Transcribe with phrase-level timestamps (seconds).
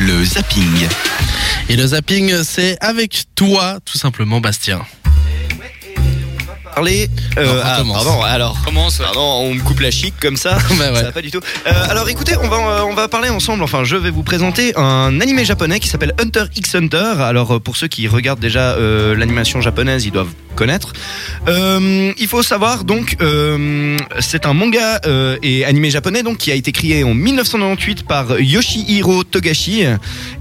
[0.00, 0.88] le zapping.
[1.68, 4.80] Et le zapping, c'est avec toi, tout simplement, Bastien.
[6.74, 7.10] Parler.
[7.36, 8.56] Euh, ah, pardon, alors.
[8.64, 8.98] Commence.
[8.98, 10.56] Pardon, on me coupe la chic comme ça.
[10.78, 10.96] Bah ouais.
[10.96, 11.40] Ça va pas du tout.
[11.66, 14.72] Euh, alors écoutez, on va, euh, on va parler ensemble, enfin je vais vous présenter
[14.76, 17.14] un animé japonais qui s'appelle Hunter x Hunter.
[17.20, 20.32] Alors pour ceux qui regardent déjà euh, l'animation japonaise, ils doivent
[21.48, 26.52] Euh, il faut savoir donc, euh, c'est un manga euh, et animé japonais donc qui
[26.52, 29.84] a été créé en 1998 par Yoshihiro Togashi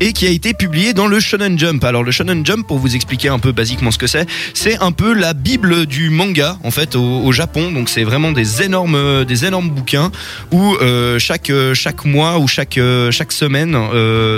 [0.00, 1.84] et qui a été publié dans le Shonen Jump.
[1.84, 4.92] Alors le Shonen Jump, pour vous expliquer un peu basiquement ce que c'est, c'est un
[4.92, 7.70] peu la bible du manga en fait au, au Japon.
[7.70, 10.10] Donc c'est vraiment des énormes, des énormes bouquins
[10.50, 10.76] où
[11.18, 12.78] chaque chaque mois ou chaque
[13.10, 13.76] chaque semaine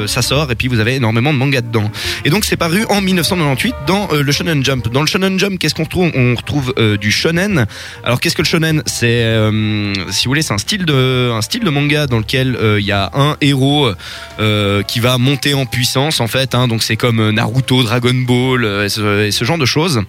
[0.07, 1.91] ça sort et puis vous avez énormément de mangas dedans.
[2.25, 4.89] Et donc c'est paru en 1998 dans le Shonen Jump.
[4.89, 6.11] Dans le Shonen Jump, qu'est-ce qu'on retrouve?
[6.15, 7.67] On retrouve euh, du shonen.
[8.03, 8.83] Alors qu'est-ce que le shonen?
[8.87, 12.57] C'est euh, si vous voulez, c'est un style de un style de manga dans lequel
[12.57, 13.91] euh, il y a un héros
[14.87, 16.55] qui va monter en puissance en fait.
[16.55, 16.69] hein.
[16.69, 20.01] donc c'est comme Naruto, Dragon Ball et, ce, genre de choses.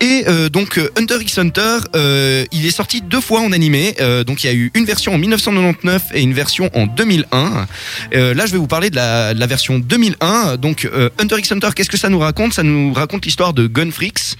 [0.00, 1.78] Et donc Hunter x Hunter,
[2.52, 3.94] il est sorti deux fois en animé.
[4.26, 7.66] Donc il y a eu une version en 1999 et une version en 2001.
[8.14, 10.56] Euh, là, je vais vous parler de la, de la version 2001.
[10.56, 12.54] Donc Hunter x Hunter, qu'est-ce que ça nous raconte?
[12.54, 14.36] Ça nous raconte l'histoire de Gunfrix,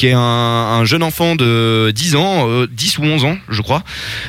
[0.00, 3.60] qui est un, un jeune enfant de 10 ans, euh, 10 ou 11 ans, je
[3.60, 3.84] crois,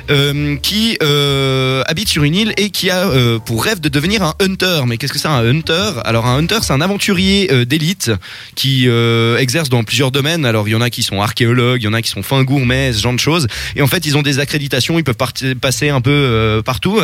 [0.10, 4.22] euh, qui euh, habite sur une île et qui a euh, pour rêve de devenir
[4.22, 4.82] un hunter.
[4.86, 5.92] Mais qu'est-ce que c'est un hunter?
[6.04, 8.12] Alors un hunter, c'est un aventurier d'élite
[8.56, 8.90] qui
[9.38, 10.46] exerce dans plusieurs domaines.
[10.46, 12.44] Alors il y en a qui sont archéologues, il y en a qui sont fins
[12.44, 13.48] gourmets, ce genre de choses.
[13.78, 15.16] Et en fait, ils ont des accréditations, ils peuvent
[15.62, 17.00] passer un peu partout.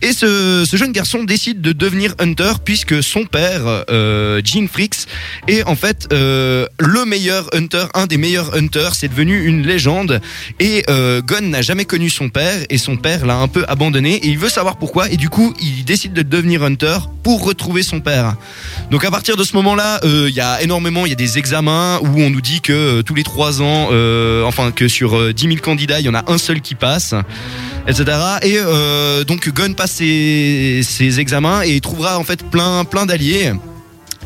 [0.00, 3.84] Et ce, jeune garçon décide de devenir hunter puisque son père,
[4.44, 5.06] Gene Frix,
[5.48, 8.94] est en fait le meilleur hunter, un des meilleurs hunters.
[8.94, 10.20] C'est devenu une légende.
[10.60, 14.16] Et euh, Gon n'a jamais connu son père et son père l'a un peu abandonné
[14.16, 15.10] et il veut savoir pourquoi.
[15.10, 18.34] Et du coup, il décide de devenir hunter pour retrouver son père.
[18.90, 21.38] Donc à partir de ce moment-là, euh, il y a énormément, il y a des
[21.38, 25.16] examens où on nous dit que euh, tous les trois ans, euh, enfin que sur
[25.16, 27.14] euh, 10 000 candidats, il y en a un seul qui passe,
[27.88, 28.04] etc.
[28.42, 28.58] Et
[29.24, 33.52] donc Gon passe ses, ses examens et il trouvera en fait plein plein d'alliés.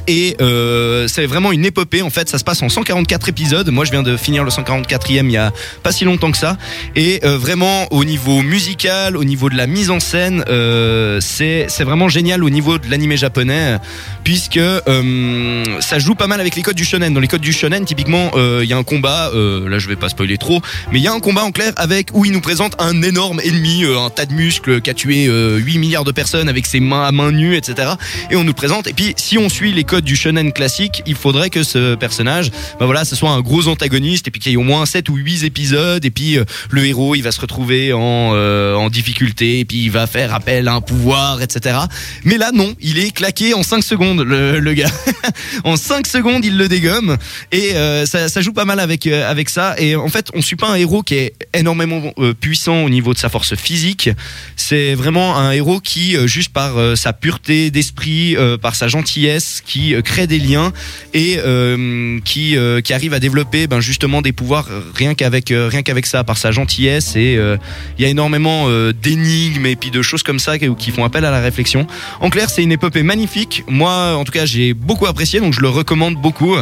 [0.06, 3.68] Et euh, c'est vraiment une épopée en fait, ça se passe en 144 épisodes.
[3.70, 5.52] Moi je viens de finir le 144e il y a
[5.82, 6.56] pas si longtemps que ça.
[6.94, 11.66] Et euh, vraiment au niveau musical, au niveau de la mise en scène, euh, c'est
[11.84, 13.78] vraiment génial au niveau de l'animé japonais
[14.24, 17.12] puisque euh, ça joue pas mal avec les codes du shonen.
[17.14, 20.08] Dans les codes du shonen, typiquement, il y a un combat, là je vais pas
[20.08, 20.60] spoiler trop,
[20.92, 23.40] mais il y a un combat en clair avec où il nous présente un énorme
[23.44, 26.80] ennemi, un tas de muscles qui a tué euh, 8 milliards de personnes avec ses
[26.80, 27.92] mains à main nues, etc.
[28.30, 28.86] Et on nous présente.
[28.86, 32.50] Et puis si on suit les codes du shonen classique, il faudrait que ce personnage,
[32.78, 35.08] bah voilà, ce soit un gros antagoniste et puis qu'il y ait au moins 7
[35.08, 38.90] ou 8 épisodes et puis euh, le héros il va se retrouver en, euh, en
[38.90, 41.78] difficulté et puis il va faire appel à un pouvoir, etc.
[42.24, 44.90] Mais là non, il est claqué en 5 secondes le, le gars.
[45.64, 47.16] en 5 secondes il le dégomme
[47.52, 50.56] et euh, ça, ça joue pas mal avec, avec ça et en fait on suit
[50.56, 54.10] pas un héros qui est énormément puissant au niveau de sa force physique,
[54.56, 60.02] c'est vraiment un héros qui juste par sa pureté d'esprit, par sa gentillesse, qui euh,
[60.02, 60.72] crée des liens
[61.14, 66.24] et euh, qui euh, qui arrive à développer ben justement des pouvoirs rien qu'avec ça,
[66.24, 70.58] par sa gentillesse et il y a énormément d'énigmes et puis de choses comme ça
[70.58, 71.86] qui font appel à la réflexion.
[72.20, 73.64] En clair, c'est une épopée magnifique.
[73.68, 76.56] Moi, en tout cas, j'ai beaucoup apprécié, donc je le recommande beaucoup.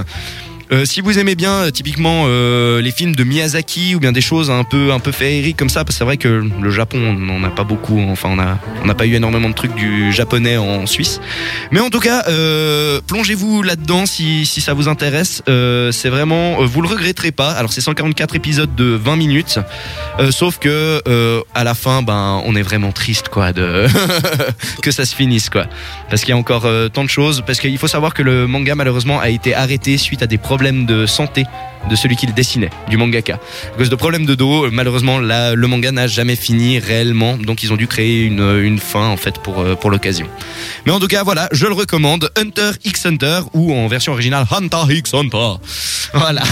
[0.75, 4.21] Euh, si vous aimez bien euh, typiquement euh, les films de Miyazaki ou bien des
[4.21, 6.99] choses un peu un peu féeriques comme ça, parce que c'est vrai que le Japon
[6.99, 9.75] on n'en a pas beaucoup, enfin on a on n'a pas eu énormément de trucs
[9.77, 11.21] du japonais en Suisse.
[11.71, 12.25] Mais en tout cas,
[13.07, 15.43] plongez-vous là-dedans si, si ça vous intéresse.
[15.47, 17.53] C'est vraiment, vous le regretterez pas.
[17.53, 19.59] Alors c'est 144 épisodes de 20 minutes,
[20.31, 21.03] sauf que
[21.55, 23.87] à la fin, ben on est vraiment triste quoi de
[24.83, 25.67] que ça se finisse quoi,
[26.11, 27.43] parce qu'il y a encore tant de choses.
[27.47, 30.64] Parce qu'il faut savoir que le manga malheureusement a été arrêté suite à des problèmes
[30.73, 31.45] de santé
[31.91, 33.35] de celui qui le dessinait, du mangaka.
[33.35, 37.63] À cause de problèmes de dos, euh, malheureusement, le manga n'a jamais fini réellement, donc
[37.63, 40.27] ils ont dû créer une, une fin en fait euh, pour l'occasion.
[40.87, 44.47] Mais en tout cas, voilà, je le recommande, Hunter x Hunter, ou en version originale,
[44.51, 45.55] Hunter x Hunter.
[46.15, 46.43] Voilà.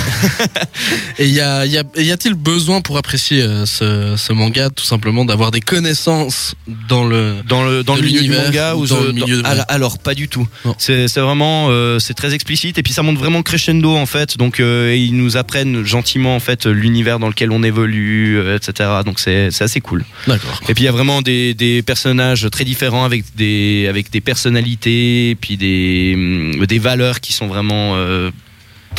[1.19, 4.85] Et y a, y a, y a-t-il besoin pour apprécier euh, ce, ce manga, tout
[4.85, 6.55] simplement, d'avoir des connaissances
[6.89, 9.13] dans le Dans le, dans De le milieu du manga ou ou dans ce- le
[9.13, 10.47] milieu de- alors, alors, pas du tout.
[10.65, 10.75] Non.
[10.79, 14.37] C'est c'est vraiment, euh, c'est très explicite et puis ça monte vraiment crescendo en fait.
[14.39, 18.89] Donc euh, ils nous apprennent gentiment en fait l'univers dans lequel on évolue, euh, etc.
[19.05, 20.05] Donc c'est c'est assez cool.
[20.27, 20.61] D'accord.
[20.69, 24.21] Et puis il y a vraiment des, des personnages très différents avec des avec des
[24.21, 28.31] personnalités, et puis des hum, des valeurs qui sont vraiment euh,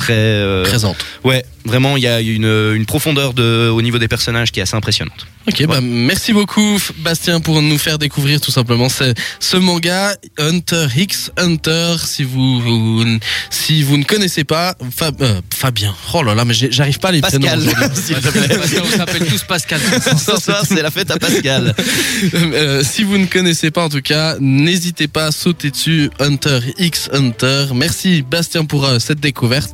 [0.04, 0.98] très euh, Présente.
[1.24, 2.44] ouais vraiment il y a une,
[2.76, 5.26] une profondeur de au niveau des personnages qui est assez impressionnante.
[5.48, 10.88] Ok, bah merci beaucoup Bastien pour nous faire découvrir tout simplement ce, ce manga Hunter
[10.96, 11.96] X Hunter.
[12.06, 13.06] Si vous, vous-
[13.50, 15.94] si vous ne connaissez pas Fab- euh, Fabien.
[16.14, 17.60] Oh là là, mais j'arrive pas à les Pascal.
[17.78, 19.80] Parce qu'on s'appelle tous Pascal.
[20.18, 21.74] Ce soir c'est la fête à Pascal.
[22.34, 26.60] Euh, si vous ne connaissez pas en tout cas, n'hésitez pas à sauter dessus Hunter
[26.78, 27.68] X Hunter.
[27.74, 29.72] Merci Bastien pour euh, cette découverte.